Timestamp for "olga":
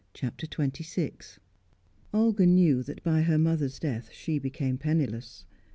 2.11-2.47